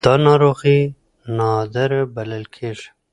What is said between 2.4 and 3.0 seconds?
کېږي.